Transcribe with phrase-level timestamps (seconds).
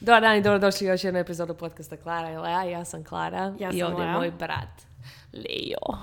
[0.00, 2.62] Dobar dan i dobrodošli u još jednu epizodu podcasta Klara i Lea.
[2.62, 4.12] Ja sam Klara Ja i sam ovdje je Lea.
[4.12, 4.68] moj brat
[5.32, 5.98] Leo.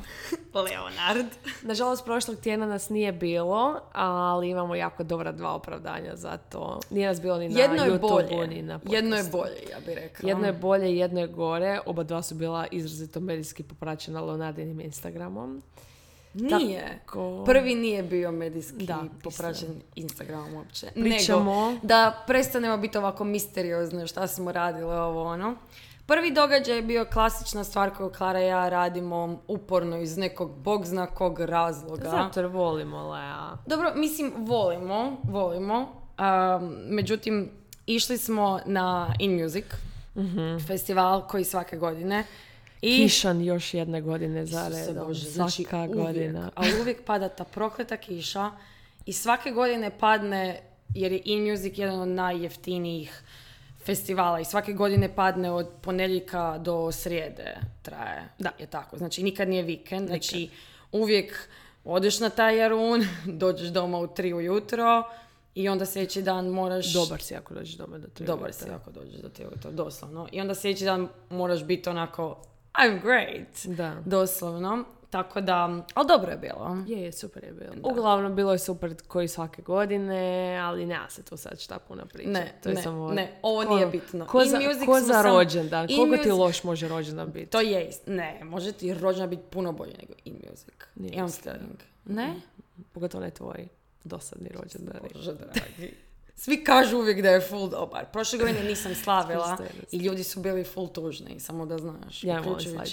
[0.63, 1.27] Leonard.
[1.61, 6.79] Nažalost, prošlog tjedna nas nije bilo, ali imamo jako dobra dva opravdanja za to.
[6.89, 8.47] Nije nas bilo ni na Jedno je bolje.
[8.47, 9.37] ni na Jedno je podcastu.
[9.37, 10.29] bolje, ja bih rekla.
[10.29, 11.79] Jedno je bolje, jedno je gore.
[11.85, 15.61] Oba dva su bila izrazito medijski popraćena Leonardinim Instagramom.
[16.37, 16.99] Nije.
[16.99, 20.87] Tako- Prvi nije bio medijski Da, popraćen Instagram uopće.
[20.93, 25.55] Pričamo- Nego da prestanemo biti ovako misteriozne šta smo radile ovo ono.
[26.05, 30.85] Prvi događaj je bio klasična stvar koju Klara i ja radimo uporno iz nekog bog
[30.85, 32.03] zna kog razloga.
[32.03, 33.57] Zato jer volimo Lea.
[33.65, 35.79] Dobro, mislim, volimo, volimo.
[35.79, 37.49] Um, međutim,
[37.85, 39.65] išli smo na In Music
[40.59, 42.23] festival koji svake godine.
[42.81, 45.07] I Kišan još jedne godine za redom.
[45.07, 46.39] Bože, Svaka znači godina.
[46.39, 48.51] Uvijek, ali uvijek pada ta prokleta kiša
[49.05, 50.61] i svake godine padne,
[50.95, 53.23] jer je In Music jedan od najjeftinijih
[53.85, 58.29] festivala i svake godine padne od ponedjeljka do srijede traje.
[58.39, 58.51] Da.
[58.59, 58.97] Je tako.
[58.97, 60.07] Znači nikad nije vikend.
[60.07, 60.49] Znači
[60.91, 61.49] ujek
[61.83, 63.05] odeš na taj jarun,
[63.43, 65.03] dođeš doma u tri ujutro
[65.55, 66.93] i onda sljedeći dan moraš...
[66.93, 68.67] Dobar si ako dođeš doma do tri Dobar ujutro.
[68.67, 70.27] si ako dođeš do te ujutro, doslovno.
[70.31, 72.43] I onda sljedeći dan moraš biti onako
[72.77, 73.77] I'm great.
[73.77, 73.95] Da.
[74.05, 74.83] Doslovno.
[75.09, 75.55] Tako da,
[75.93, 76.77] ali dobro je bilo.
[76.87, 77.73] Je, je, super je bilo.
[77.83, 80.19] Uglavnom, bilo je super koji svake godine,
[80.57, 82.33] ali nema se tu sad šta puno pričati.
[82.33, 84.25] Ne, to je ne, samo, ne, ovo ko- nije bitno.
[84.25, 85.87] Ko In za, Music ko za rođendan?
[85.87, 87.45] Koliko ti Music- loš može rođendan biti?
[87.45, 90.73] To je, ist- ne, može ti rođendan biti puno bolji nego In Music.
[90.95, 91.29] Nije Imam.
[92.05, 92.33] Ne?
[92.91, 93.67] Pogotovo ne tvoj
[94.03, 94.99] dosadni rođendan.
[95.13, 95.93] Bože dragi.
[96.39, 98.05] Svi kažu uvijek da je full dobar.
[98.13, 99.57] Prošle godine nisam slavila
[99.91, 102.23] i ljudi su bili full tužni, samo da znaš.
[102.23, 102.85] Ja rođendan.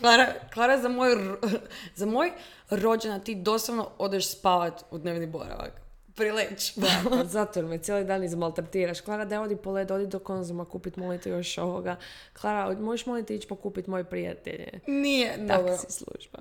[0.00, 1.10] Klara, Klara za, moj,
[1.94, 2.32] za moj
[2.70, 5.80] rođendan ti doslovno odeš spavat u dnevni boravak.
[6.14, 6.78] Prileć.
[6.80, 9.00] Pa zato jer me cijeli dan izmaltretiraš.
[9.00, 11.96] Klara, da odi po led, odi do konzuma kupit, molite još ovoga.
[12.40, 14.80] Klara, možeš molite ići pokupit moje prijatelje.
[14.86, 15.76] Nije dobro.
[15.76, 16.38] Taksi služba.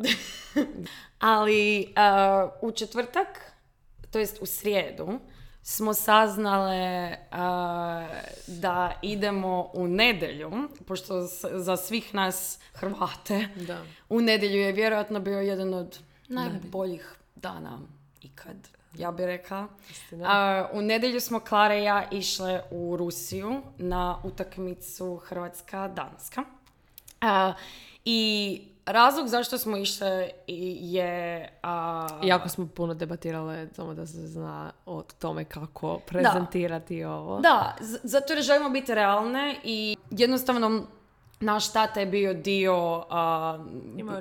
[1.20, 1.94] Ali
[2.62, 3.28] uh, u četvrtak,
[4.12, 5.20] to jest u srijedu,
[5.68, 7.38] smo saznale uh,
[8.48, 10.52] da idemo u nedjelju,
[10.88, 11.22] pošto
[11.52, 13.84] za svih nas Hrvate, Da.
[14.10, 17.80] u nedjelju je vjerojatno bio jedan od najboljih dana
[18.22, 18.56] ikad,
[18.98, 19.68] ja bih rekla.
[20.12, 20.18] Uh,
[20.74, 26.44] u nedjelju smo Klara i ja išle u Rusiju na utakmicu Hrvatska-Danska.
[27.22, 27.56] Uh,
[28.06, 31.50] I razlog zašto smo išle je...
[31.64, 37.40] a, Jako smo puno debatirale, samo da se zna o tome kako prezentirati ovo.
[37.40, 40.84] Da, z- zato jer želimo biti realne i jednostavno
[41.40, 43.60] naš tata je bio dio, a,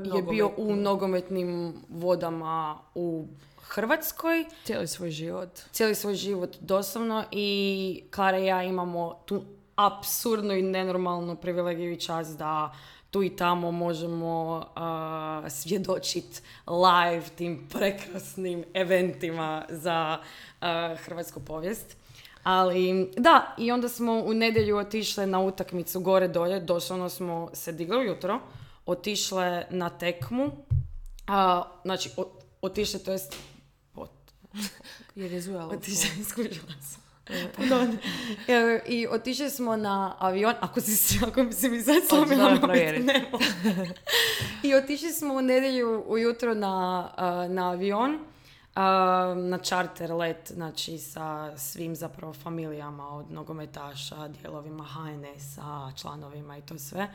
[0.06, 3.26] je bio u nogometnim vodama u
[3.58, 5.48] Hrvatskoj Cijeli svoj život.
[5.70, 9.42] cijeli svoj život doslovno i Klara i ja imamo tu
[9.76, 12.74] apsurdnu i nenormalnu privilegiju i čast da
[13.14, 14.82] tu i tamo možemo uh,
[15.50, 20.18] svjedočiti live tim prekrasnim eventima za
[20.60, 20.66] uh,
[20.98, 21.96] hrvatsku povijest.
[22.42, 27.72] Ali da, i onda smo u nedjelju otišle na utakmicu gore dolje, doslovno smo se
[27.72, 28.40] digli ujutro,
[28.86, 30.50] otišle na tekmu,
[31.26, 32.32] a, znači o-
[32.62, 33.36] otišle, to jest
[33.94, 34.08] ot-
[35.14, 35.72] Jer je zujalo.
[35.72, 37.03] Otišli, skužila sam.
[37.56, 37.98] Pardon.
[38.86, 42.50] I otišli smo na avion, ako si, ako si mi sad slomila
[43.04, 43.44] ne mogu.
[44.62, 47.08] I otišli smo u nedjelju ujutro na,
[47.48, 48.18] na avion,
[49.36, 56.78] na charter let, znači sa svim zapravo familijama od nogometaša, dijelovima HNS-a, članovima i to
[56.78, 57.08] sve.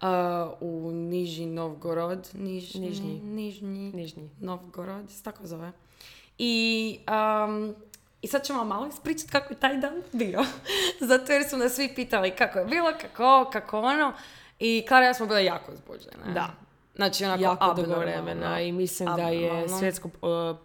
[0.00, 2.28] a, u Nižni Novgorod.
[2.34, 3.20] Nižni, Nižnji.
[3.20, 3.92] Nižnji.
[3.92, 4.30] Nižnji.
[4.40, 5.72] Novgorod, se tako zove.
[6.38, 7.74] I, um,
[8.22, 10.44] I sad ćemo malo ispričati kako je taj dan bio.
[11.08, 14.12] Zato jer su nas svi pitali kako je bilo, kako kako ono.
[14.58, 16.34] I Klara ja smo bile jako uzbuđene.
[16.34, 16.50] Da.
[16.94, 18.04] Znači onako jako dugo abnormalno.
[18.24, 19.78] vremena i mislim da je Abnormalno.
[19.78, 20.56] svjetsko, uh,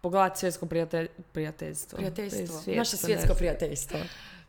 [0.00, 1.96] pogledati svjetsko prijatelj, prijateljstvo.
[1.96, 2.46] Prijateljstvo.
[2.46, 3.98] svjetsko, Naše svjetsko prijateljstvo.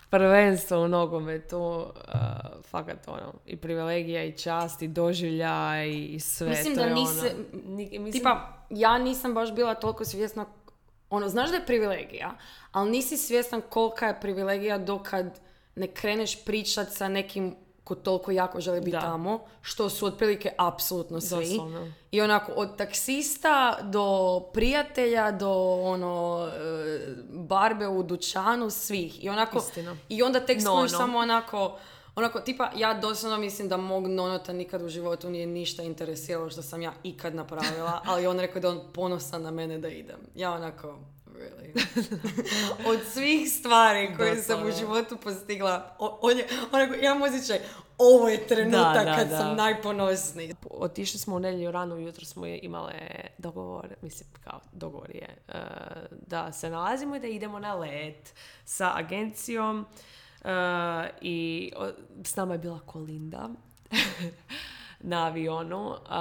[0.10, 1.86] Prvenstvo u nogometu, uh,
[2.64, 6.50] fakat ono, i privilegija i čast i doživlja i sve.
[6.50, 10.46] Mislim to da nisi- ono, mislim, Tipa, ja nisam baš bila toliko svjesna,
[11.10, 12.38] ono, znaš da je privilegija,
[12.72, 15.40] ali nisi svjestan kolika je privilegija dokad
[15.76, 17.56] ne kreneš pričat sa nekim
[17.86, 19.02] ko toliko jako želi biti Da.
[19.02, 21.48] tamo, što su otprilike apsolutno svi.
[21.50, 21.92] Doslovno.
[22.12, 25.52] I onako, od taksista do prijatelja, do
[25.84, 27.00] ono, e,
[27.30, 29.24] barbe u dućanu, svih.
[29.24, 29.96] I onako, Istina.
[30.10, 30.88] i onda tek No, no.
[30.88, 31.78] samo onako,
[32.16, 36.62] onako, tipa, ja doslovno mislim da mog nonota nikad u životu nije ništa interesiralo što
[36.62, 40.20] sam ja ikad napravila, ali on rekao da je on ponosan na mene da idem.
[40.36, 41.86] Ja onako, really.
[42.92, 47.60] Od svih stvari koje sam u životu postigla, on je, onako, imam osjećaj,
[47.98, 49.38] ovo je trenutak Da, da, kad da.
[49.38, 50.56] sam najponosniji.
[50.70, 52.94] Otišli smo u nedjelju rano, ujutro smo imale
[53.38, 55.60] dogovor, mislim kao dogovor je, e,
[56.28, 58.34] da se nalazimo i da idemo na let
[58.66, 59.86] sa agencijom
[61.22, 61.72] i
[62.24, 63.50] s nama je bila Kolinda
[65.00, 65.96] na avionu.
[66.10, 66.20] a,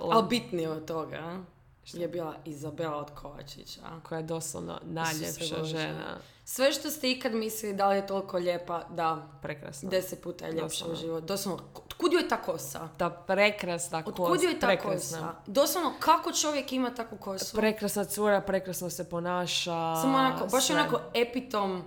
[0.00, 1.38] la- Ali bitnije od toga
[1.86, 3.80] je bila Izabela od Kovačića.
[4.02, 6.18] koja je doslovno najljepša žena.
[6.46, 9.90] Sve što ste ikad mislili da li je toliko lijepa, da, Prekrasna.
[9.90, 11.26] deset puta je ljepša u životu.
[11.26, 11.62] Doslovno,
[11.98, 12.88] kud joj ta kosa?
[12.96, 14.30] Ta prekrasna Od kost.
[14.30, 15.18] kud joj ta prekrasna.
[15.18, 15.34] kosa?
[15.46, 17.56] Doslovno, kako čovjek ima takvu kosu?
[17.56, 19.96] Prekrasna cura, prekrasno se ponaša.
[19.96, 20.74] Samo onako, baš sve.
[20.74, 21.82] onako epitom.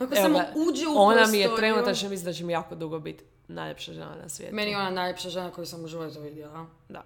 [0.00, 3.24] Evo samo uđe u Ona mi je trenutačno, mislim da će mi jako dugo biti
[3.48, 4.54] najljepša žena na svijetu.
[4.54, 6.66] Meni je ona najljepša žena koju sam u životu vidjela.
[6.88, 7.02] Da,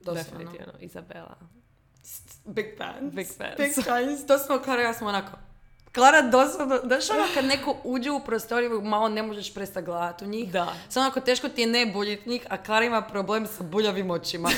[0.00, 0.38] Doslovno.
[0.38, 0.72] definitivno.
[0.80, 1.36] Izabela.
[2.44, 3.14] Big fans.
[3.14, 3.56] Big fans.
[3.58, 4.26] Big fans.
[4.26, 5.32] Doslovno Klara i ja smo onako.
[5.94, 10.28] Klara doslovno, znaš ono kad neko uđe u prostoriju malo ne možeš prestati gledati u
[10.28, 10.52] njih.
[10.52, 10.74] Da.
[10.88, 14.50] Samo onako teško ti je ne buljit njih, a Klara ima problem sa buljavim očima.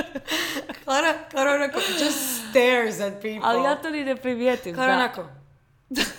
[0.84, 3.40] Klara, Klara onako just stares at people.
[3.42, 4.74] Ali ja to ni ne primijetim.
[4.74, 4.98] Klara da.
[4.98, 5.26] onako.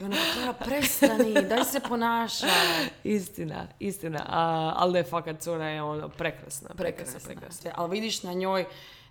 [0.00, 2.50] I onako, Klara, prestani, daj se ponašaj.
[3.04, 4.24] Istina, istina.
[4.28, 6.68] A, ali ne, fakat cura je ono prekrasna.
[6.76, 7.70] Prekrasna, Prekrasna, prekrasna.
[7.74, 8.64] Ali vidiš na njoj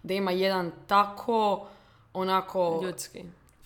[0.03, 1.67] da ima jedan tako
[2.13, 3.23] onako Ljudski.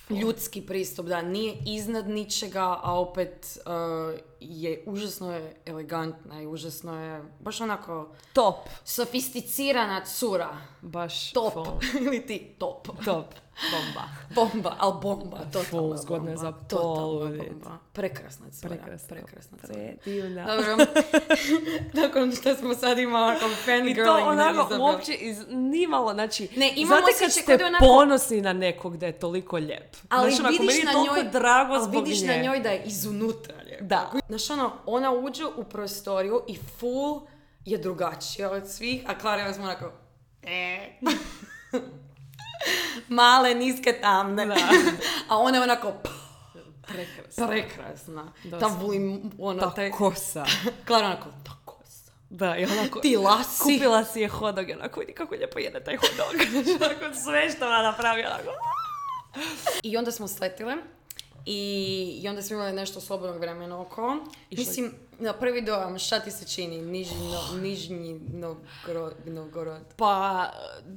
[0.10, 7.02] ljudski pristup, da nije iznad ničega, a opet uh, je užasno je elegantna i užasno
[7.04, 8.56] je baš onako Top.
[8.84, 10.58] sofisticirana cura.
[10.82, 11.54] Baš Top.
[12.06, 12.88] Ili ti top.
[13.06, 13.26] Top.
[13.72, 14.04] Bomba.
[14.36, 15.38] Bomba, ali bomba.
[15.54, 17.50] Totalna zgodna je za poludit.
[17.50, 17.78] bomba.
[17.94, 18.70] Prekrasna cura.
[18.70, 19.08] Prekrasna.
[19.08, 19.74] Prekrasna cura.
[20.04, 20.46] Predivna.
[20.56, 20.86] Dobro,
[22.02, 26.50] nakon što smo sad imali onako I to fangirling na onako uopće iz, nimalo, znači,
[26.56, 29.96] Ne, imam znate kad ste onako- ponosni na nekog da je toliko lijep.
[30.10, 32.28] Ali onako, vidiš meni je na njoj, drago ali vidiš nje.
[32.28, 33.84] na njoj da je izunutra lijepa.
[33.86, 34.12] Da.
[34.28, 37.22] Znaš ono, ona uđe u prostoriju i full
[37.66, 39.92] je drugačija od svih, a Klara ja smo onako,
[40.44, 40.90] e.
[43.10, 44.46] Male, niske, tamne.
[44.46, 44.56] Da.
[45.30, 45.94] a ona je onako,
[46.84, 47.48] Prekrasno.
[47.48, 48.34] prekrasna.
[48.52, 49.92] Ta vlim, ona, Ta taj...
[49.92, 50.46] kosa.
[50.88, 52.12] Klara onako, ta kosa.
[52.30, 53.00] Da, i onako...
[53.00, 53.64] Ti lasi.
[53.64, 56.42] Kupila si je hodog i onako vidi kako lijepo jede taj hodog.
[56.78, 58.50] onako sve što ona napravi, onako...
[59.84, 60.76] I onda smo sletile
[61.46, 61.60] i,
[62.24, 64.18] i onda smo imali nešto slobodnog vremena oko.
[64.52, 66.82] Išli- Mislim, na prvi dojam, šta ti se čini?
[66.82, 69.82] Nižni, no, nižnji Novgorod, Novgorod.
[69.96, 70.46] Pa,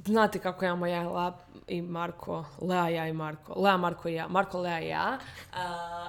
[0.05, 1.37] znate kako imamo ja La
[1.67, 3.61] i Marko, Lea, ja i Marko.
[3.61, 4.27] Lea, Marko i ja.
[4.27, 5.19] Marko, Lea i ja.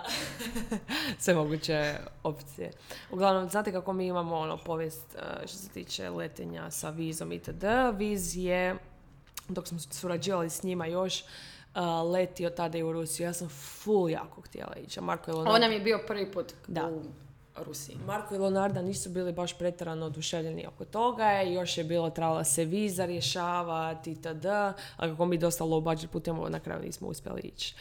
[1.18, 2.70] Sve moguće opcije.
[3.10, 7.64] Uglavnom, znate kako mi imamo ono povijest a, što se tiče letenja sa vizom itd.
[7.94, 8.76] Viz je,
[9.48, 11.24] dok smo surađivali s njima još,
[11.74, 13.26] a, letio tada i u Rusiju.
[13.26, 15.00] Ja sam full jako htjela ići.
[15.00, 16.86] Marko je Ovo nam je bio prvi put Da.
[16.86, 17.02] u
[17.56, 17.96] Rusiji.
[18.06, 22.64] Marko i Leonarda nisu bili baš pretjerano oduševljeni oko toga još je bilo trebala se
[22.64, 24.46] viza rješavati itd.
[24.96, 27.74] A kako mi dosta low budget putujemo, na kraju nismo uspjeli ići.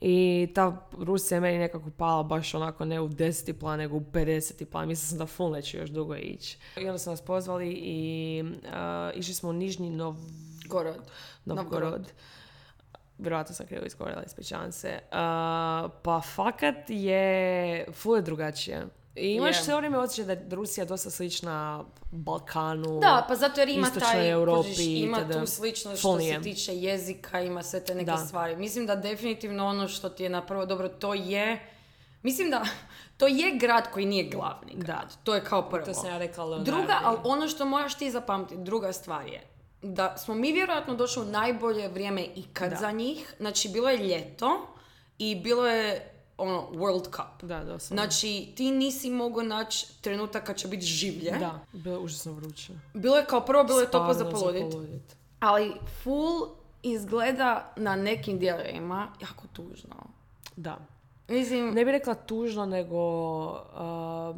[0.00, 3.52] I ta Rusija je meni nekako pala baš onako ne u 10.
[3.52, 4.64] plan, nego u 50.
[4.64, 4.88] plan.
[4.88, 6.58] Mislila sam da full neću još dugo ići.
[6.76, 10.14] I onda su nas pozvali i uh, išli smo u Nižnji Nov...
[10.68, 10.96] Gorod.
[11.44, 12.12] Novgorod.
[13.18, 14.98] Vjerojatno sam krivo izgovorila, ispričavam se.
[15.02, 15.08] Uh,
[16.02, 18.86] pa fakat je full je drugačije.
[19.16, 23.00] I imaš sve vrijeme osjećaj da je Rusija dosta slična Balkanu.
[23.00, 25.32] Da, pa zato jer ima istočnoj taj, Europi kužiš, ima itd.
[25.32, 26.42] tu sličnost Full što se nije.
[26.42, 28.16] tiče jezika, ima sve te neke Da.
[28.16, 28.56] stvari.
[28.56, 31.66] Mislim da definitivno ono što ti je na prvo dobro, to je,
[32.22, 32.62] mislim da
[33.18, 35.16] to je grad koji nije glavni grad.
[35.24, 35.86] To je kao prvo.
[35.86, 36.70] To sam ja rekla Leonardi.
[36.70, 39.42] Druga, ali ono što moraš ti zapamtiti, druga stvar je
[39.82, 42.76] da smo mi vjerojatno došli u najbolje vrijeme ikad Da.
[42.76, 43.34] za njih.
[43.38, 44.66] Znači, bilo je ljeto
[45.18, 47.42] i bilo je ono, World Cup.
[47.42, 48.02] Da, doslovno.
[48.02, 51.30] Znači, ti nisi mogao naći trenutak kad će biti življe.
[51.30, 52.72] Da, bilo je užasno vruće.
[52.94, 54.72] Bilo je kao prvo, bilo je toplo za Stvarno poludit.
[54.72, 55.16] poludit.
[55.40, 56.48] Ali full
[56.82, 59.96] izgleda na nekim dijelovima jako tužno.
[60.56, 60.78] Da.
[61.28, 62.98] Mislim, Ne bih rekla tužno, nego...
[63.50, 64.36] Uh,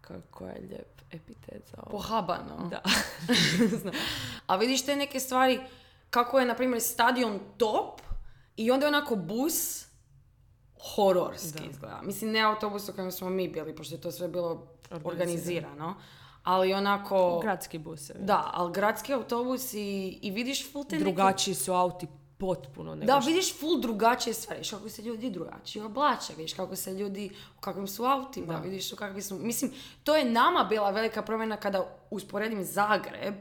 [0.00, 1.90] kako je lijep epitet za ovo.
[1.90, 2.68] pohabano.
[2.70, 2.82] Da.
[4.46, 5.60] A vidiš te neke stvari,
[6.10, 8.00] kako je, na primjer, stadion top
[8.56, 9.85] i onda je onako bus
[10.86, 11.64] hororski Da.
[11.66, 12.00] izgleda.
[12.02, 14.48] Mislim, ne autobus u kojem smo mi bili, pošto je to sve bilo
[14.92, 15.08] Organizirano.
[15.08, 15.94] organizirano.
[16.44, 17.38] Ali onako...
[17.38, 18.18] Gradski busevi.
[18.20, 19.78] Da, ali gradski autobus i,
[20.22, 22.06] i vidiš full te Drugačiji su auti
[22.38, 26.54] potpuno nego Da, što- vidiš full drugačije stvari, vidiš kako se ljudi drugačije oblače, vidiš
[26.54, 28.58] kako se ljudi, u kakvim su autima, Da.
[28.58, 29.34] vidiš u kakvi su...
[29.36, 29.72] Mislim,
[30.04, 33.34] to je nama bila velika promjena kada usporedim Zagreb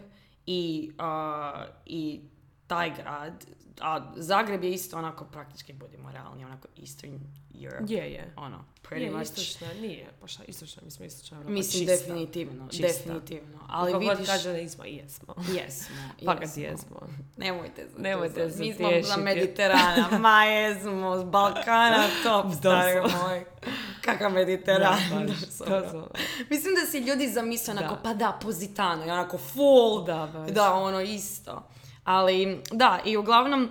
[0.46, 2.22] i, a, i
[2.67, 3.45] taj grad,
[3.81, 7.19] a Zagreb je isto onako praktički, budimo realni, onako Eastern
[7.55, 7.84] Europe.
[7.88, 8.34] Je, je.
[8.38, 9.22] Ono, pretty Nije, much.
[9.24, 12.05] istočna, nije, pa šta, istočna, mi smo istočna Europa, Mislim, čista.
[12.07, 12.88] definitivno, Čista.
[12.88, 13.60] definitivno.
[13.67, 15.36] Ali Kako vidiš, kaže da nismo, jesmo.
[15.53, 15.95] jesmo,
[16.25, 16.63] Pa kad jesmo.
[16.63, 17.00] jesmo.
[17.38, 23.45] Nemojte se Nemojte se Mi smo za Mediterana, ma jesmo, s Balkana, top, stari moj.
[24.01, 24.98] Kakav Mediteran.
[25.10, 25.79] Da, baš, doslovno.
[25.81, 26.10] doslovno.
[26.50, 28.01] Mislim da si ljudi zamisle onako, Da.
[28.01, 30.50] pa da, Pozitano, onako full, Da, baš.
[30.50, 31.67] da, ono isto.
[32.06, 33.70] Ali, da, i uglavnom,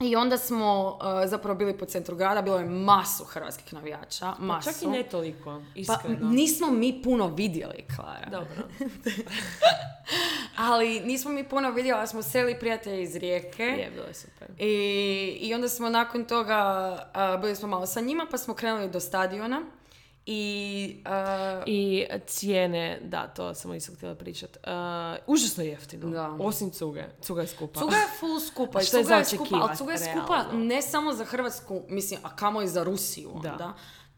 [0.00, 4.42] i onda smo uh, zapravo bili po centru grada, bilo je masu hrvatskih navijača, Pa
[4.42, 4.72] masu.
[4.72, 6.28] čak i ne toliko, Pa iskreno.
[6.28, 8.28] nismo mi puno vidjeli, Klara.
[8.30, 8.68] Dobro.
[10.56, 13.62] Ali nismo mi puno vidjeli, ali smo seli prijatelji iz Rijeke.
[13.62, 14.48] Je, bilo je super.
[14.58, 14.72] I,
[15.40, 16.54] I onda smo nakon toga,
[17.14, 19.62] a, bili smo malo sa njima, pa smo krenuli do stadiona.
[20.30, 24.56] I, a, I cijene, da, to sam isto htjela pričat.
[24.56, 24.62] Uh,
[25.26, 26.10] užasno jeftino.
[26.10, 26.36] Da.
[26.40, 27.04] Osim cuge.
[27.22, 27.80] Cuga je skupa.
[27.80, 28.80] Cuga je full skupa.
[28.80, 30.64] Što je Cuga je skupa, ali Cuga je skupa realno?
[30.64, 33.52] ne samo za Hrvatsku, mislim, a kamo i za Rusiju Da.
[33.52, 33.74] onda.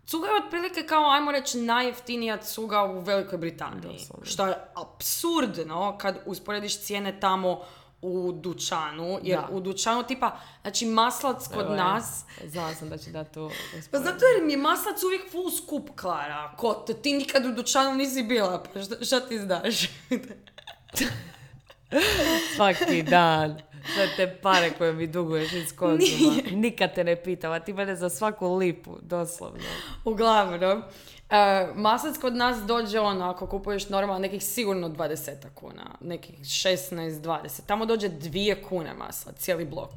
[0.07, 3.99] Cuga je otprilike kao, ajmo reći, najjeftinija cuga u Velikoj Britaniji.
[4.23, 7.61] Što je apsurdno kad usporediš cijene tamo
[8.03, 9.49] u dućanu, jer Da.
[9.51, 10.31] u dućanu tipa,
[10.63, 13.51] znači maslac kod Evo nas, Znala sam da će da to...
[13.91, 16.53] Pa zato jer mi je maslac uvijek full skup, Klara.
[16.57, 19.75] Ko, te- ti nikad u dućanu nisi bila, pa šta, šta ti znaš?
[22.57, 23.61] Svaki dan.
[23.95, 26.33] Sve te pare koje mi duguješ iz konzuma.
[26.53, 29.59] Nikad te ne pitam, a ti mene za svaku lipu, doslovno.
[30.05, 30.83] Uglavnom,
[31.31, 31.37] e,
[31.75, 37.61] maslac kod nas dođe ono, ako kupuješ normalno, nekih sigurno 20 kuna, nekih 16-20.
[37.67, 39.91] Tamo dođe dvije kune masla, cijeli blok.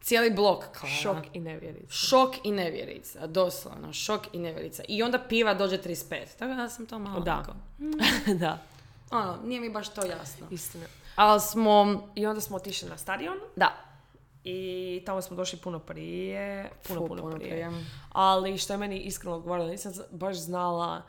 [0.00, 0.94] Cijeli blok, Klara.
[0.94, 1.86] Šok i nevjerica.
[1.90, 4.82] Šok i nevjerica, doslovno, šok i nevjerica.
[4.88, 6.24] I onda piva dođe 35.
[6.38, 7.34] Tako da sam to malo Da.
[7.34, 7.52] onako,
[8.40, 8.58] da,
[9.10, 10.46] Ono, nije mi baš to jasno.
[10.50, 10.84] istina.
[11.16, 13.72] Ali smo, I onda smo otišli na stadion da,
[14.44, 16.70] i tamo smo došli puno prije.
[16.82, 17.50] Puno, Fu, puno, puno prije.
[17.50, 17.70] prije.
[18.10, 21.02] Ali što je meni iskreno odgovaralo, nisam baš znala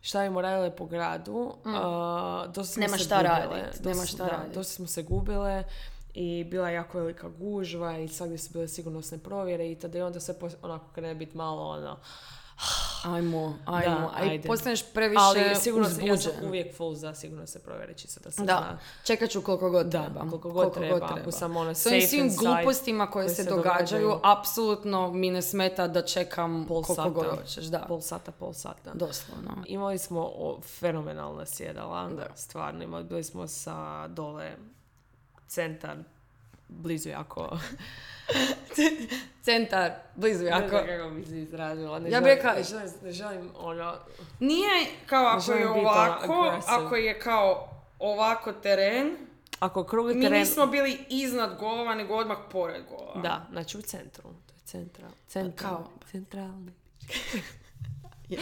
[0.00, 1.32] šta je radile po gradu.
[1.34, 1.72] Uh,
[2.46, 2.80] dosta smo Mm.
[2.80, 3.34] Nema se šta gubile.
[3.36, 4.54] radit, Dosta- nema šta da, radit.
[4.54, 5.64] Dosta smo se gubile
[6.14, 10.02] i bila je jako velika gužva i svagdje su bile sigurnosne provjere i tada i
[10.02, 11.96] onda sve onako krene biti malo ono...
[13.04, 13.94] Ajmo, ajmo.
[14.00, 14.48] Da, Aj, ajde.
[14.48, 18.40] postaneš previše Ali sigurno se- ja sam uvijek full za sigurnosne provjere, čisto da se
[18.40, 18.78] Da, zna.
[19.04, 20.20] čekat ću koliko god Da, treba.
[20.20, 23.50] koliko god treba, ako sam ono S ovim safe svim glupostima koje koje se, se
[23.50, 24.20] događaju, događaju.
[24.24, 27.08] apsolutno mi ne smeta da čekam Pol koliko sata.
[27.10, 27.64] god hoćeš.
[27.64, 28.90] Da, Pol sata, pol sata.
[28.94, 29.50] doslovno.
[29.66, 32.26] Imali smo o, fenomenalna sjedala, Da.
[32.36, 32.84] stvarno.
[32.84, 33.74] Imali, bili smo sa
[34.08, 34.56] dole
[35.46, 35.96] centar,
[36.68, 37.58] blizu jako.
[39.42, 40.68] Centar, blizu Ne jako.
[40.68, 41.98] znam kako bi se izrazila.
[41.98, 43.94] Ne Ja bi želim- rekla- ne želim, ne želim ono...
[44.40, 44.68] Nije
[45.06, 47.68] kao ako je ovako, ako je kao
[47.98, 49.16] ovako teren,
[49.60, 50.38] Ako krugli mi teren...
[50.38, 53.20] nismo bili iznad golova, nego odmah pored golova.
[53.20, 54.22] Da, znači u centru.
[54.22, 55.10] To je central.
[55.28, 55.70] Central.
[55.70, 55.90] Kao?
[56.10, 56.72] Centralni.
[58.28, 58.36] Da,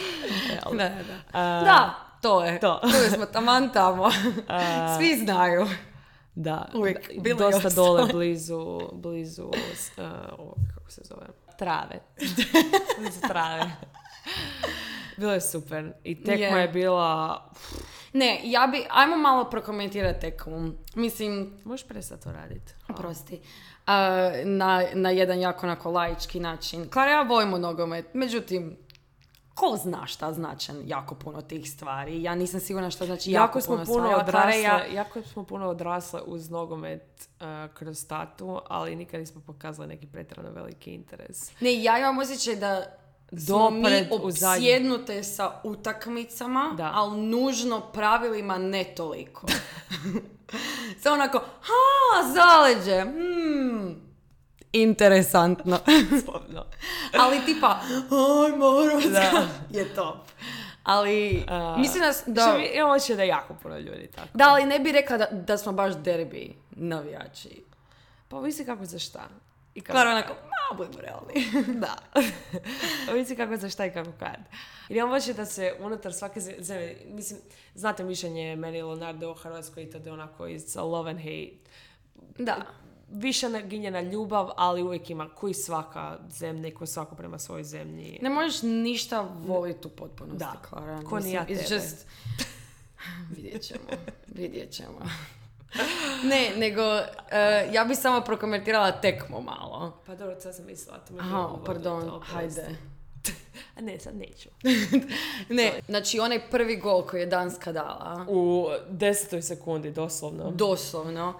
[0.77, 1.19] da, da.
[1.33, 2.59] A, Da, to je.
[2.59, 2.79] to.
[2.83, 4.03] Bili smo taman tamo.
[4.47, 5.67] a, Svi znaju.
[6.35, 9.53] Da, Uvijek da, dosta dole blizu, blizu uh,
[10.37, 11.99] ovog, kako se zove, trave.
[12.99, 13.71] blizu trave.
[15.17, 15.93] Bilo je super.
[16.03, 16.61] I tekma Je.
[16.61, 17.43] je bila...
[18.13, 20.73] Ne, ja bi, ajmo malo prokomentirati tekmu.
[20.95, 22.73] Mislim, Možeš prestati to raditi.
[22.89, 23.41] oprosti,
[23.85, 26.89] a, na, na jedan jako onako laički način.
[26.89, 28.77] Klara, ja volimo nogomet, međutim,
[29.55, 32.23] ko zna šta značan jako puno tih stvari.
[32.23, 34.13] Ja nisam sigurna šta znači jako, Jako smo puno stvari.
[34.15, 39.87] odrasle, ja- jako smo puno odrasle uz nogomet uh, kroz tatu, ali nikad nismo pokazali
[39.87, 41.51] neki pretjerano veliki interes.
[41.59, 42.83] Ne, ja imam osjećaj da
[43.37, 46.91] smo Dopred mi opsjednute sa utakmicama, Da.
[46.93, 49.47] ali nužno pravilima ne toliko.
[51.01, 51.73] Samo onako, ha,
[52.25, 53.13] zaleđe, hmm,
[54.73, 55.79] interesantno.
[57.19, 57.79] Ali tipa,
[58.43, 60.15] ajmo, Hrvatska, je top.
[60.83, 64.27] Ali, A, mislim da, Što da, mi- Imam osjećaj da je jako puno ljudi tako.
[64.33, 67.63] da, ali ne bi rekla da, da smo baš derbi navijači.
[68.27, 69.29] Pa ovisi kako za šta.
[69.75, 71.33] I kako Klara onako, ma, budemo realni.
[71.79, 71.95] da.
[73.11, 74.37] Ovisi kako za šta i kako kad.
[74.89, 77.39] Jer imam osjećaj da se unutar svake ze- zemlje, mislim,
[77.75, 81.53] znate mišljenje meni i Leonardo o Hrvatskoj i to da onako iz love and hate.
[82.37, 82.55] Da.
[83.09, 87.63] Više naginje na ljubav, ali uvijek ima koji svaka zemlja i ko svako prema svojoj
[87.63, 88.19] zemlji.
[88.21, 90.53] Ne možeš ništa voliti u potpunosti, Da.
[90.69, 91.01] Klara.
[91.09, 91.59] Ko ni ja tebe.
[91.61, 92.07] just...
[93.35, 93.79] vidjet ćemo,
[94.27, 94.99] vidjet ćemo.
[96.23, 96.81] Ne, nego
[97.31, 100.01] eh, ja bi samo prokomentirala tekmu malo.
[100.05, 100.97] Pa dobro, sad sam mislila.
[100.97, 102.67] To mi Aha, pardon, to, hajde.
[103.77, 104.49] A ne, sad neću.
[105.49, 110.51] Ne, znači onaj prvi gol koji je Danska dala, U desetoj sekundi, doslovno.
[110.51, 111.33] doslovno,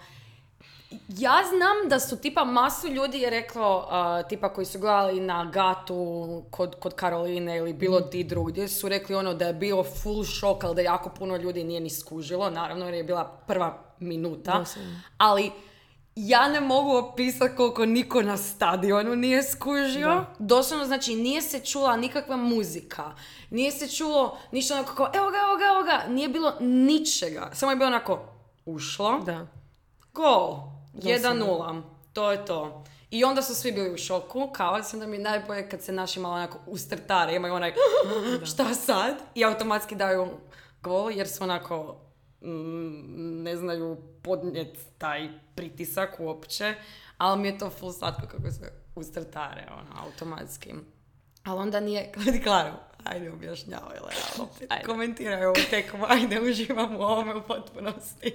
[1.10, 5.46] ja znam da su tipa masu ljudi je reklo, uh, tipa koji su gledali na
[5.46, 8.10] Gatu kod, kod Karoline ili bilo Mhm.
[8.10, 11.64] ti drugdje, su rekli ono da je bio full šok, ali da jako puno ljudi
[11.64, 14.58] nije ni skužilo, naravno jer je bila prva minuta.
[14.60, 15.00] Doslovno.
[15.18, 15.52] Ali
[16.16, 20.08] ja ne mogu opisati koliko niko na stadionu nije skužio.
[20.08, 20.26] Da.
[20.40, 23.12] Doslovno, znači, nije se čula nikakva muzika.
[23.50, 26.14] Nije se čulo ništa onako kao, evo ga, evo ga, evo ga.
[26.14, 27.50] Nije bilo ničega.
[27.54, 28.20] Samo je bilo onako,
[28.66, 29.48] ušlo, Da.
[30.14, 30.73] Gol.
[30.94, 31.46] Doslovno.
[31.46, 31.82] 1-0.
[32.14, 32.84] To je to.
[33.12, 36.20] I onda su svi bili u šoku, kao da mi je najbolje kad se naši
[36.20, 37.74] malo onako ustrtare, imaju onaj
[38.52, 39.16] šta sad?
[39.36, 40.28] I automatski daju
[40.82, 41.96] gol jer su onako
[42.42, 46.76] mm, ne znaju podnijet taj pritisak uopće,
[47.18, 50.74] ali mi je to full slatko kako se ustrtare, ono, automatski.
[51.44, 52.12] Ali onda nije,
[52.44, 52.74] Klaro,
[53.04, 53.98] ajde objašnjavaj,
[54.70, 54.86] Ajde.
[54.86, 58.34] komentiraj ovu tekmu, ajde uživam u ovome u potpunosti.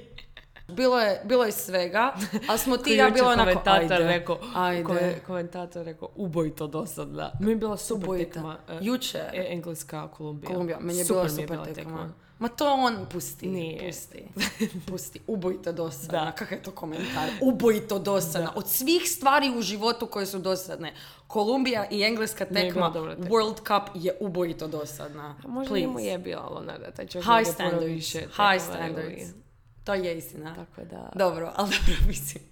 [0.69, 2.13] Bilo je, bilo je svega,
[2.49, 4.85] ali smo ti ja bilo onako, komentator ajde, rekao, ajde.
[4.85, 7.31] ko- komentator rekao, ubojito dosadna.
[7.41, 8.33] Mi je bila super Ubojita.
[8.33, 8.57] tekma.
[8.69, 9.21] e, Jučer.
[9.33, 10.49] e, Engleska, Kolumbija.
[10.49, 11.75] Kolumbija, meni je Super bila super tekma.
[11.75, 12.09] tekma.
[12.39, 13.87] Ma to on pusti, Nije.
[13.87, 14.25] pusti,
[14.89, 15.21] pusti.
[15.27, 16.33] Ubojito dosadna, Da.
[16.33, 17.29] kakav je to komentar?
[17.43, 18.53] Ubojito dosadna.
[18.55, 20.95] Od svih stvari u životu koje su dosadne,
[21.27, 23.27] Kolumbija i engleska bila tekma, tekma.
[23.27, 25.37] World Cup je ubojito dosadna.
[25.45, 25.87] A možda Please.
[25.87, 28.47] njemu je bila Lonarda, taj čovjek High je puno standards, više high tekma
[28.77, 29.48] nego standards.
[29.89, 30.55] To je istina.
[30.55, 31.11] Tako da...
[31.15, 32.45] Dobro, ali dobro, mislim.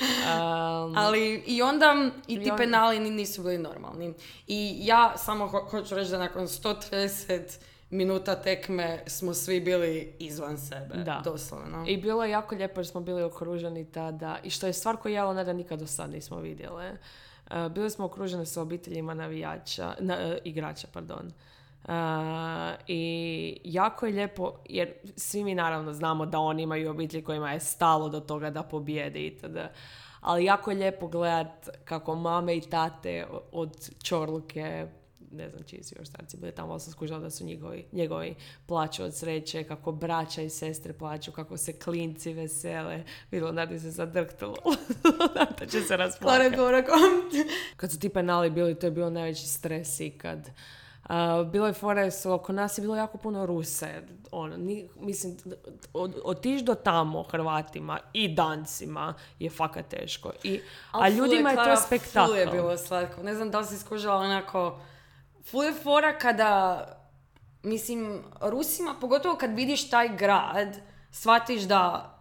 [0.00, 1.94] um, Ali i onda
[2.28, 4.14] i ti on- penali ni- nisu bili normalni.
[4.46, 7.58] I ja samo ho- hoću reći da nakon 130
[7.90, 10.96] minuta tekme smo svi bili izvan sebe.
[10.96, 11.20] Da.
[11.24, 11.84] Doslovno.
[11.88, 15.14] I bilo je jako lijepo jer smo bili okruženi tada, i što je stvar koju
[15.14, 16.92] ja Lonarda nikad do sad nismo vidjele.
[17.46, 21.32] Uh, bili smo okruženi sa obiteljima navijača, na, e, igrača, pardon.
[21.84, 21.90] Uh,
[22.86, 27.60] I jako je lijepo, jer svi mi naravno znamo da oni imaju obitelji kojima je
[27.60, 29.58] stalo do toga da pobjede itd.
[30.20, 34.86] Ali jako je lijepo gledat kako mame i tate od Čorluke,
[35.32, 38.34] ne znam čiji su još starci bili tamo, ali sam skužila da su njegovi, njegovi
[38.66, 43.04] plaću od sreće, kako braća i sestre plaću, kako se klinci vesele.
[43.30, 44.56] Bilo, nadi se zadrhtalo.
[45.58, 46.50] da će se rasplakati.
[46.56, 46.70] bilo
[47.76, 50.50] Kad su ti penali bili, to je bio najveći stres ikad.
[51.08, 54.02] Uh, bilo je fora, su oko nas je bilo jako puno Ruse.
[54.32, 55.36] Ono, ni, mislim,
[55.92, 60.32] od, otići do tamo Hrvatima i dancima je fakat teško.
[60.42, 60.60] I,
[60.92, 62.34] a ful ljudima je Klara, to spektakl.
[62.34, 63.22] Je bilo slatko.
[63.22, 64.80] Ne znam da li si skužila onako...
[65.50, 66.86] Ful je fora kada...
[67.62, 70.76] Mislim, Rusima, pogotovo kad vidiš taj grad,
[71.10, 72.11] shvatiš da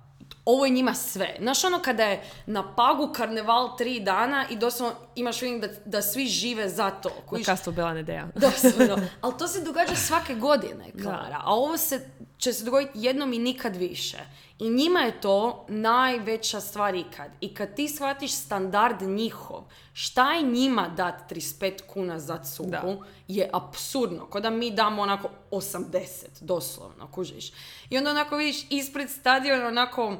[0.45, 1.35] ovo je njima sve.
[1.39, 6.01] Znaš ono kada je na Pagu karneval tri dana i doslovno imaš feeling da, da
[6.01, 7.09] svi žive za to.
[7.25, 8.27] Kužiš, Kasto bila nedeja.
[8.35, 8.97] Doslovno.
[9.21, 11.41] Ali to se događa svake godine, Klara.
[11.43, 12.09] A ovo se,
[12.41, 14.17] će se dogoditi jednom i nikad više.
[14.59, 17.31] I njima je to najveća stvar ikad.
[17.41, 22.97] I kad ti shvatiš standard njihov, šta je njima dat 35 kuna za cugu, Da.
[23.27, 24.25] je apsurdno.
[24.25, 27.51] Ko da mi damo onako 80, doslovno, kužiš.
[27.89, 30.17] I onda onako vidiš ispred stadiona onako,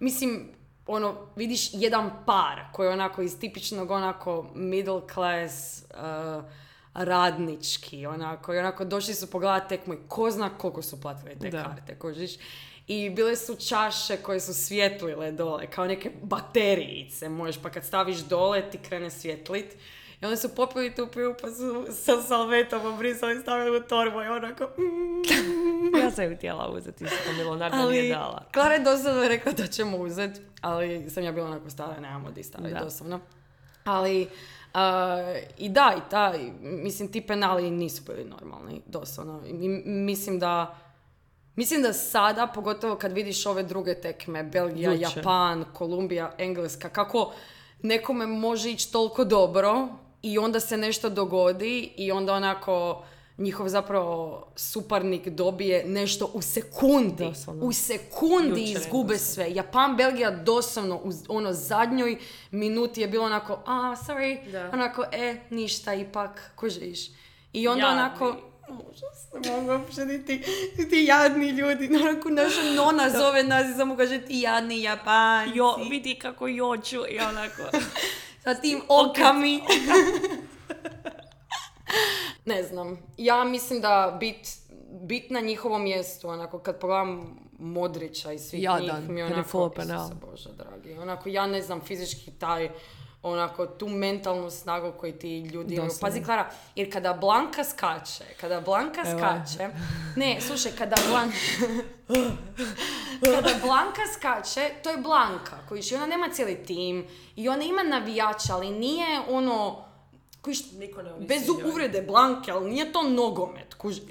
[0.00, 0.48] mislim,
[0.86, 6.44] ono, vidiš jedan par koji je onako iz tipičnog onako middle class uh,
[6.94, 11.50] radnički, onako, i onako došli su pogledati tekmu i ko zna koliko su platili te
[11.50, 11.64] Da.
[11.64, 12.32] karte, kužiš.
[12.86, 18.18] I bile su čaše koje su svjetlile dole, kao neke baterijice, možeš, pa kad staviš
[18.18, 19.76] dole ti krene svjetlit.
[20.20, 24.22] I onda su popili tu pivu pa su sa salvetom obrisali i stavili u torbu
[24.22, 24.64] i onako...
[24.78, 25.98] mm.
[25.98, 28.44] ja sam ju htjela uzeti, isto mi Leonardo nije Ali, dala.
[28.52, 32.42] Klara je doslovno rekla da ćemo uzeti, ali sam ja bila onako stara, nemamo di
[32.58, 32.80] Da.
[32.84, 33.20] doslovno.
[33.84, 34.30] Ali, uh,
[35.58, 39.40] i da, i taj, mislim, ti penali nisu bili normalni, doslovno.
[39.46, 40.78] I mi- mislim da,
[41.56, 45.08] mislim da sada, pogotovo kad vidiš ove druge tekme, Belgija, Jučer.
[45.16, 47.32] Japan, Kolumbija, Engleska, kako
[47.82, 49.88] nekome može ići toliko dobro
[50.22, 53.04] i onda se nešto dogodi i onda onako
[53.38, 57.24] njihov zapravo suparnik dobije nešto u sekundi.
[57.24, 57.64] Doslovno.
[57.66, 59.52] U sekundi Jučer, izgube sve.
[59.52, 62.18] Japan, Belgija doslovno u ono zadnjoj
[62.50, 64.70] minuti je bilo onako, a, sorry, Da.
[64.72, 66.98] onako, e, ništa ipak, kužiš.
[67.52, 68.00] I onda Jadni.
[68.00, 68.36] onako,
[69.44, 70.42] ne mogu uopće niti,
[70.90, 75.58] ti jadni ljudi, onako naša nona zove nas i samo kaže ti jadni Japanci.
[75.58, 77.62] Jo, vidi kako joću i onako.
[78.44, 79.60] Sa tim okami.
[82.44, 82.98] ne znam.
[83.16, 84.48] Ja mislim da bit,
[84.90, 89.70] bit na njihovom mjestu, onako, kad pogledam Modrića i svih Jadan, njih, mi onako.
[89.78, 92.70] Isuse Bože dragi, onako, ja ne znam fizički taj,
[93.22, 95.90] onako, tu mentalnu snagu koju ti ljudi imaju.
[96.00, 99.18] Pazi, Klara, jer kada Blanka skače, kada Blanka Evo.
[99.18, 99.68] skače,
[100.16, 101.36] ne, slušaj, kada Blanka,
[103.36, 107.82] kada Blanka skače, to je Blanka, kojiš, i ona nema cijeli tim, i ona ima
[107.82, 109.84] navijača, ali nije ono,
[110.42, 114.02] kojiš, Niko ne bez uvrede Blanke, ali nije to nogomet, kužiš.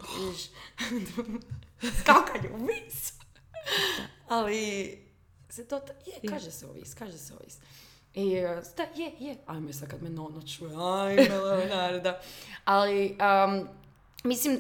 [2.02, 3.14] Skakanje u vis.
[4.28, 4.98] ali,
[5.50, 7.58] se to, je, kaže se ovis, kaže se ovis.
[8.14, 9.36] I, e, da, je, je.
[9.46, 12.22] Ajme sad kad me nono čuje, ajme Leonarda.
[12.66, 13.18] Ali,
[13.48, 13.68] um,
[14.24, 14.60] mislim,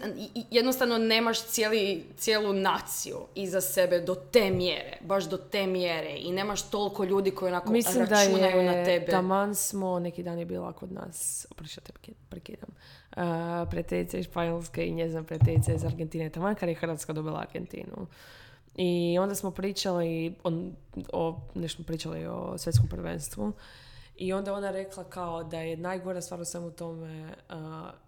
[0.51, 6.31] jednostavno nemaš cijeli, cijelu naciju iza sebe do te mjere, baš do te mjere i
[6.31, 9.05] nemaš toliko ljudi koji onako Mislim da računaju je, na tebe.
[9.05, 11.93] taman smo, neki dan je bila kod nas, oprošite,
[12.29, 13.23] prekidam, uh,
[13.69, 18.07] prijateljica iz Španjolske i njezina prijateljica iz Argentine, taman kad je Hrvatska dobila Argentinu.
[18.75, 20.51] I onda smo pričali o,
[21.13, 23.53] o nešto pričali o svjetskom prvenstvu.
[24.21, 27.55] I onda ona rekla kao da je najgora stvar u svemu tome uh,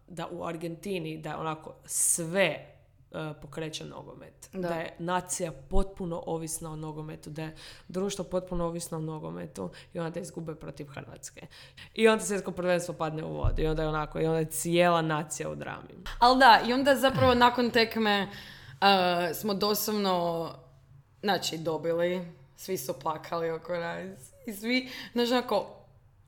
[0.07, 2.65] da u Argentini da je onako sve
[3.11, 4.49] uh, pokreće nogomet.
[4.53, 4.67] Da.
[4.67, 4.75] Da.
[4.75, 7.55] je nacija potpuno ovisna o nogometu, da je
[7.87, 11.47] društvo potpuno ovisno o nogometu i onda izgube protiv Hrvatske.
[11.93, 15.01] I onda svjetsko prvenstvo padne u vodu i onda je onako, i onda je cijela
[15.01, 16.03] nacija u drami.
[16.19, 18.87] Ali da, i onda zapravo nakon tekme uh,
[19.35, 20.49] smo doslovno,
[21.21, 24.33] znači, dobili, svi su plakali oko nas.
[24.47, 25.82] I svi, znaš, onako,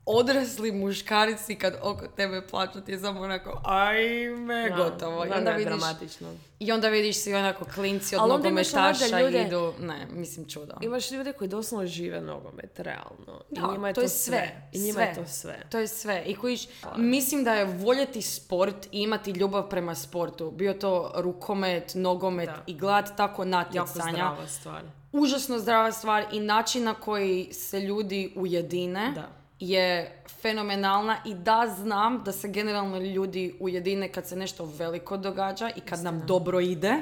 [0.06, 5.24] odrasli muškarci kad oko tebe plaću ti je samo onako, ajme, gotovo.
[5.24, 6.28] I Da, onda vidiš, dramatično.
[6.58, 10.74] i onda vidiš svi onako klinci od nogometaša ljude- idu, ne, mislim čudo.
[10.80, 13.42] Imaš ljude koji doslovno žive nogomet, realno.
[13.50, 15.02] Da, I njima je to to, je sve, I njima sve.
[15.02, 15.56] je to sve.
[15.70, 16.22] To je sve.
[16.22, 16.62] I kojiš,
[16.96, 20.50] mislim da je voljeti sport i imati ljubav prema sportu.
[20.50, 22.62] Bio to rukomet, nogomet Da.
[22.66, 24.12] i gledat tako Jako natjecanja.
[24.12, 24.82] zdrava stvar.
[25.12, 29.28] Užasno zdrava stvar i način na koji se ljudi ujedine Da.
[29.60, 35.70] Je fenomenalna i da znam da se generalno ljudi ujedine kad se nešto veliko događa
[35.76, 36.94] i kad nam dobro ide.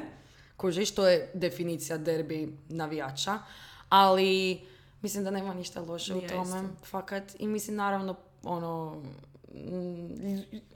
[0.57, 3.39] Kužiš, to je definicija derbi navijača.
[3.89, 4.61] Ali
[5.03, 6.63] mislim da nema ništa loše u tome.
[6.85, 7.25] Fakat.
[7.39, 9.03] I mislim naravno ono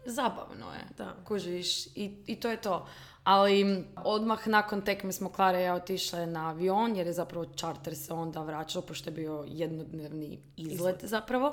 [0.04, 0.84] zabavno je.
[0.96, 1.16] Da.
[1.24, 2.86] Kužiš, i, i to je to.
[3.24, 7.96] Ali odmah nakon tekme smo Klara i ja otišle na avion jer je zapravo charter
[7.96, 11.52] se onda vraćao pošto je bio jednodnevni izlet zapravo.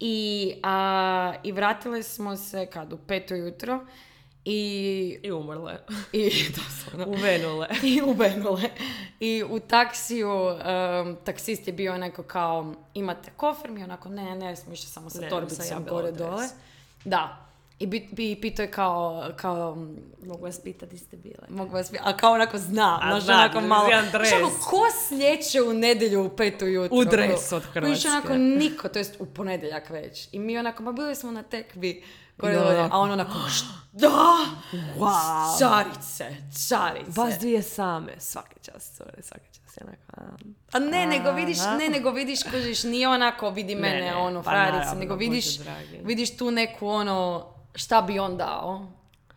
[0.00, 3.86] I, a, I vratile smo se kad u peto jutro
[4.44, 5.78] i, I umrle.
[6.12, 7.68] i doslovno Uvenule.
[7.82, 8.62] i ubenule.
[9.20, 13.70] I u taksiju, um, taksist je bio onako kao, imate kofer?
[13.70, 16.48] Mi onako, ne, ne, smo išli samo sa torbicom gore dole.
[17.04, 17.38] Da.
[17.78, 19.76] I bi, bi pitao je kao, kao,
[20.24, 21.46] Mogu vas pitati ste bile.
[21.48, 24.32] mogu vas, a kao onako zna, A znaš, zna, onako malo, znaš, dres.
[24.32, 26.98] ono, ko sljeće u nedjelju u petu jutro?
[26.98, 28.08] U dres od Hrvatske.
[28.08, 30.28] onako niko, to jest u ponedjeljak već.
[30.32, 32.02] I mi onako, ma bili smo na tekbi,
[32.38, 33.32] onako, a on onako,
[33.92, 34.08] da,
[34.98, 35.58] Wow.
[35.58, 36.36] carice,
[36.68, 37.10] carice.
[37.20, 38.12] Vas dvije same.
[38.18, 39.76] Svaki čas, cure, svaki čas.
[39.76, 40.36] je Onako, a,
[40.72, 41.76] A ne, nego vidiš, Aha.
[41.76, 45.46] ne, nego vidiš, kužiš, nije onako vidi mene, ne, ono, pa frajerice, naravno, nego vidiš,
[46.04, 48.86] vidiš tu neku, ono, šta bi on dao,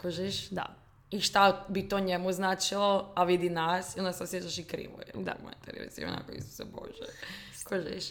[0.02, 0.66] kužiš, Da.
[1.12, 5.00] i šta bi to njemu značilo, a vidi nas, i onda se osjećaš i krivo,
[5.00, 5.24] je.
[5.24, 5.36] Da.
[5.44, 7.06] Materi, onako, Isuse Bože,
[7.68, 8.06] kužiš.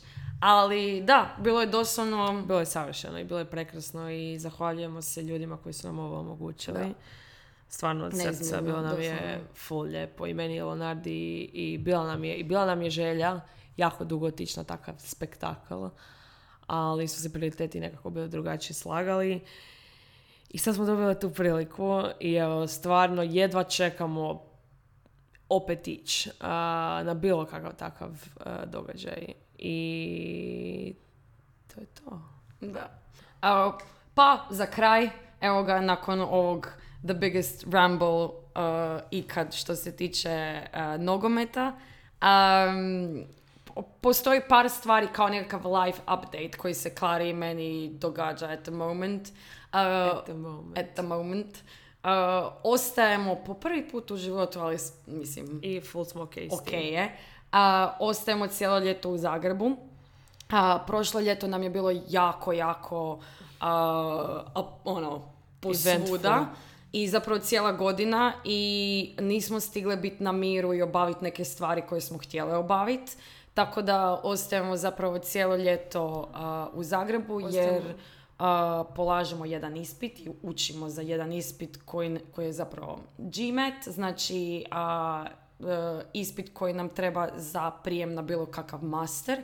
[0.47, 5.23] Ali, da, bilo je doslovno, Bilo je savršeno i bilo je prekrasno i zahvaljujemo se
[5.23, 6.79] ljudima koji su nam ovo omogućili.
[6.79, 6.95] Da.
[7.69, 9.45] Stvarno od srca, bilo nam je doslovno.
[9.55, 13.41] full lijepo i meni i Leonardi i bila nam je, i bila nam je želja
[13.77, 15.87] jako dugo otići na takav spektakl,
[16.67, 19.41] ali su se prioriteti nekako bili drugačije slagali.
[20.51, 24.43] I sad smo dobili tu priliku i evo, stvarno jedva čekamo
[25.49, 26.31] opet ići
[27.05, 29.44] na bilo kakav takav a, događaj.
[29.66, 30.94] I
[31.74, 32.20] to je to.
[32.61, 32.90] da.
[33.42, 33.79] A,
[34.14, 35.09] pa, za kraj,
[35.40, 36.72] evo ga, nakon ovog
[37.05, 38.31] the biggest ramble uh,
[39.11, 41.72] ikad što se tiče uh, nogometa,
[42.22, 43.24] um,
[43.64, 48.62] po- postoji par stvari kao nekakav live update koji se Klari i meni događa at
[48.62, 49.29] the moment.
[49.29, 49.79] Uh,
[50.18, 50.79] At the moment.
[50.79, 51.59] at the moment.
[52.05, 52.11] Uh,
[52.62, 56.57] ostajemo po prvi put u životu, ali mislim, I full smoke isti.
[56.62, 57.16] ok je.
[57.55, 59.77] A, ostajemo cijelo ljeto u Zagrebu.
[60.51, 63.19] A, prošlo ljeto nam je bilo jako, jako
[63.61, 65.23] a, a, ono,
[65.61, 66.47] posvuda.
[66.93, 72.01] I zapravo cijela godina i nismo stigle biti na miru i obaviti neke stvari koje
[72.01, 73.12] smo htjele obaviti.
[73.55, 77.83] Tako da ostajemo zapravo cijelo ljeto a, u Zagrebu jer
[78.38, 84.64] a, polažemo jedan ispit i učimo za jedan ispit koji, koji je zapravo GMAT, znači
[84.71, 85.25] a,
[86.12, 89.42] ispit koji nam treba za prijem na bilo kakav master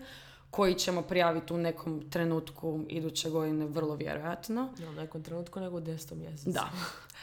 [0.50, 4.72] koji ćemo prijaviti u nekom trenutku iduće godine, vrlo vjerojatno.
[4.78, 6.50] Ne u nekom trenutku, nego u desetom mjesecu.
[6.50, 6.70] Da.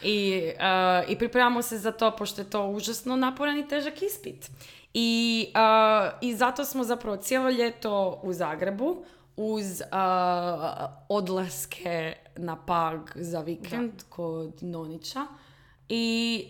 [0.04, 4.50] I, eh, I pripremamo se za to, pošto je to užasno naporan i težak ispit.
[4.94, 9.04] I, eh, I zato smo zapravo cijelo ljeto u Zagrebu,
[9.38, 9.86] uz eh,
[11.10, 15.26] odlaske na Pag za vikend kod Nonića.
[15.90, 16.46] I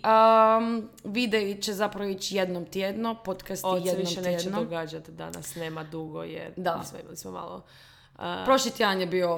[0.60, 4.60] um, videi će zapravo ići jednom tjedno, podcast jednom više neće tjedno.
[4.64, 6.84] događati da nas nema dugo jer Da.
[6.86, 7.64] smo imali smo malo...
[8.16, 9.36] uh, Prošli tjedan je bio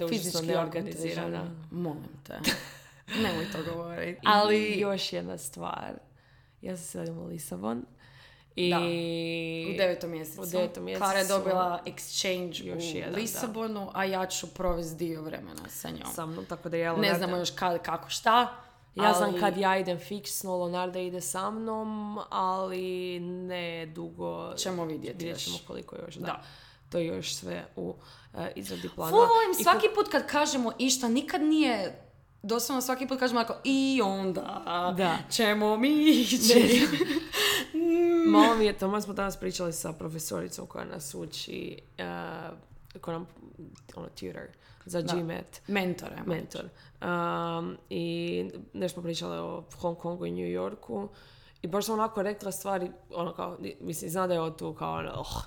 [0.00, 1.50] je fizički neorganizirana.
[1.70, 2.34] Molim te.
[3.22, 4.20] Nemoj to govoriti.
[4.24, 5.92] Ali još jedna stvar.
[6.62, 7.84] Ja se selim u Lisabon.
[8.56, 8.70] I...
[8.70, 8.78] Da.
[9.74, 10.42] u devetom mjesecu.
[10.42, 11.04] U devetom mjesecu.
[11.04, 13.16] Kara je dobila exchange Još u jedan, da.
[13.18, 16.12] Lisabonu, a ja ću provesti dio vremena sa njom.
[16.14, 18.56] Sa mnom, tako da ja Ne znamo još kad, kako, šta.
[18.94, 24.54] Ja znam kad ja idem fiksno, Leonarda ide sa mnom, ali ne dugo.
[24.56, 25.44] Ćemo vidjeti Vidjet još.
[25.44, 26.26] ćemo koliko još, da.
[26.26, 26.42] Da.
[26.90, 27.94] To je još sve u
[28.34, 29.10] e, izradi plana.
[29.10, 32.06] Volim I svaki put kad kažemo išta, nikad nije
[32.42, 34.62] Doslovno svaki put kažemo ako i onda
[34.96, 35.18] Da.
[35.30, 36.88] ćemo mi ići.
[38.32, 42.04] Malo mi je, tamo smo danas pričali sa profesoricom koja nas uči, e,
[43.00, 43.26] koja nam,
[43.96, 44.48] ono, tutor,
[44.84, 45.14] za Da.
[45.14, 45.60] GMAT.
[45.66, 46.22] Mentore.
[46.26, 46.64] mentor.
[47.02, 51.08] Um, I nešto smo o Hong Kongu i New Yorku.
[51.62, 54.92] I baš sam onako rekla stvari, ono kao, mislim, zna da je ovo tu kao
[54.92, 55.42] ono, oh,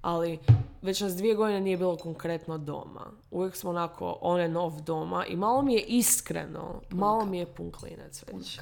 [0.00, 0.38] ali
[0.82, 3.06] već nas dvije godine nije bilo konkretno doma.
[3.30, 7.46] Uvijek smo onako on and off doma i malo mi je iskreno, malo mi je
[7.46, 8.60] pun klinac već.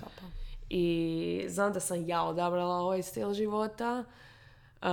[0.68, 4.05] I znam da sam ja odabrala ovaj stil života.
[4.82, 4.88] Uh,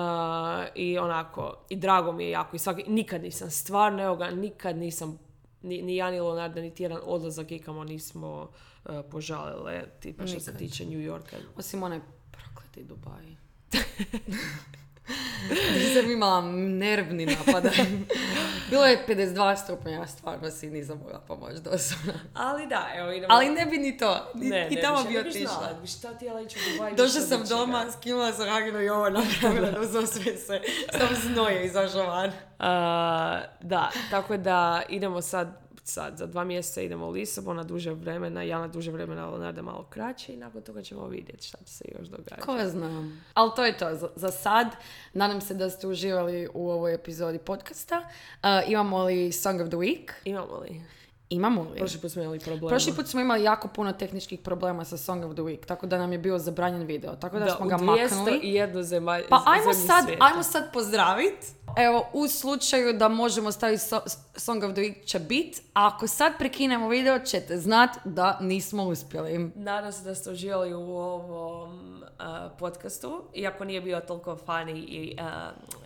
[0.75, 2.55] I onako, i drago mi je jako.
[2.55, 5.19] I svaki, nikad nisam, stvarno evo ga, nikad nisam,
[5.61, 8.49] ni, ni ja ni Leonardo, niti jedan odlazak ikamo nismo
[8.85, 11.37] uh, požalile, tipa što se tiče New Yorka.
[11.55, 11.99] Osim onaj
[12.31, 13.35] prokleti Dubai.
[15.93, 17.63] Sam imala nervni napad.
[18.73, 22.13] Bilo je 52 stupnja, ja stvarno si nisam mogla pomoći doslovno.
[22.33, 23.33] Ali da, evo idemo.
[23.33, 24.31] Ali ne bi ni to.
[24.33, 25.69] Ni, ne, I tamo bi ne biš otišla.
[25.81, 29.71] bi šta htjela ići u Dubai, Došla sam doma, skinula sam Haginu i ovo napravila,
[29.71, 32.27] doslovno sve se, sam znoje izašla van.
[32.29, 32.35] Uh,
[33.61, 35.47] da, tako da idemo sad,
[35.83, 39.63] sad, za dva mjeseca idemo u Lisabon na duže vremena, ja na duže vremena, Leonardo
[39.63, 42.41] malo kraće i nakon toga ćemo vidjeti šta će se još događati.
[42.41, 43.09] Ko zna.
[43.33, 44.67] Ali to je to za, za sad.
[45.13, 47.99] Nadam se da ste uživali u ovoj epizodi podcasta.
[47.99, 50.11] Uh, imamo li Song of the Week?
[50.25, 50.81] Imamo li?
[51.33, 51.77] Imamo li?
[51.77, 52.67] Prošli put smo imali problema.
[52.67, 55.97] Prošli put smo imali jako puno tehničkih problema sa Song of the Week, tako da
[55.97, 58.39] nam je bio zabranjen video, tako da, smo ga maknuli.
[58.43, 60.25] i jednu zemalj, Pa ajmo sad, svijeta.
[60.25, 61.35] ajmo sad pozdravit.
[61.77, 66.07] Evo, u slučaju da možemo staviti so- Song of the Week će bit, a ako
[66.07, 69.51] sad prekinemo video ćete znat da nismo uspjeli.
[69.55, 72.07] Nadam se da ste uživali u ovom uh,
[72.59, 75.82] podcastu, iako nije bio toliko funny i uh,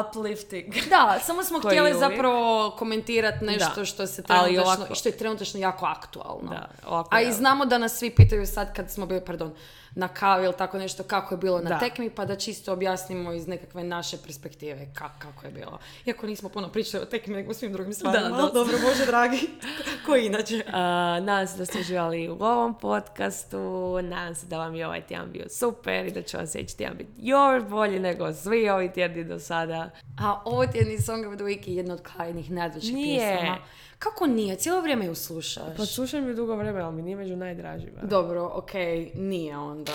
[0.00, 0.74] uplifting.
[0.90, 1.98] Da, samo smo htjeli uvijek.
[2.00, 3.84] zapravo komentirati nešto Da.
[3.84, 6.50] što se trenutačno, ovako- što je trenutačno jako aktualno.
[6.50, 9.54] Da, ovako A i znamo da nas svi pitaju sad kad smo bili, pardon,
[9.92, 11.78] na kavi ili tako nešto, kako je bilo na Da.
[11.78, 15.78] tekmi, pa da čisto objasnimo iz nekakve naše perspektive ka- kako je bilo.
[16.06, 18.22] Iako nismo puno pričali o tekmi, nego o svim drugim stvarima.
[18.22, 18.54] Da, dosta.
[18.54, 19.38] dobro, Bože dragi.
[20.06, 20.56] Koji inače?
[20.58, 20.72] Uh,
[21.18, 23.58] nadam se da ste uživali u ovom podcastu,
[24.02, 26.96] nadam se da vam je ovaj tjedan bio super i da će vam sljedeći tjedan
[26.96, 29.81] biti još bolji nego svi ovi tjedni do sada.
[30.18, 33.58] A ovo tjedni Song of the Week je jedna od Karinih najdražih pjesama.
[33.98, 34.56] Kako nije?
[34.56, 35.76] Cijelo vrijeme ju slušaš.
[35.76, 38.00] Pa slušam ju dugo vremena, ali mi nije među najdražima.
[38.02, 39.92] Dobro, okej, nije onda.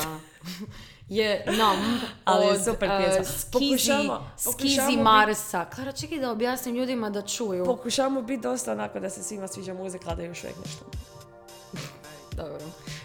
[1.09, 1.75] je nam
[2.25, 3.23] Ali je od super eh, pjesma.
[3.25, 5.65] Skizi, Pokušamo- Skizi pokušamo bit- Marsa.
[5.65, 7.65] Klara, čekaj da objasnim ljudima da čuju.
[7.65, 10.85] Pokušamo biti dosta onako da se svima sviđa muzika, da još uvijek nešto.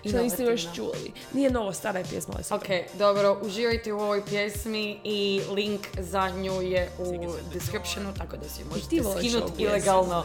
[0.05, 0.11] Dobro.
[0.11, 1.13] Što niste još čuli.
[1.33, 2.59] Nije novo, stara je pjesma, ali super.
[2.59, 8.49] Ok, dobro, uživajte u ovoj pjesmi i link za nju je u descriptionu, tako da
[8.49, 10.25] si možete skinuti ilegalno.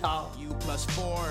[0.00, 0.30] Ćao.
[0.38, 1.26] You plus four.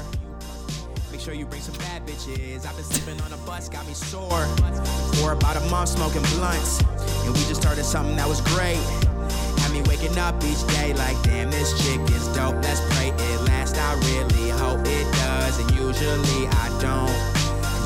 [1.11, 2.65] Make sure you bring some bad bitches.
[2.65, 4.45] I've been sleeping on a bus, got me sore.
[5.15, 6.71] For about a month smoking blunts.
[7.23, 8.83] And we just started something that was great.
[9.61, 12.57] Had me waking up each day like, damn, this chick is dope.
[12.67, 13.77] Let's pray it lasts.
[13.79, 15.53] I really hope it does.
[15.61, 17.44] And usually I don't.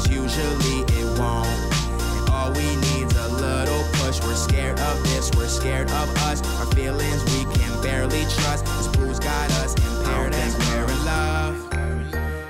[0.09, 1.47] Usually it won't.
[1.47, 4.21] And all we need's a little push.
[4.23, 6.41] We're scared of this, we're scared of us.
[6.59, 8.65] Our feelings we can barely trust.
[8.65, 11.69] This booze got us impaired as we're in love.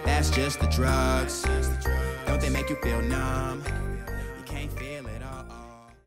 [0.06, 1.44] That's just the drugs.
[2.26, 3.02] Don't they make you feel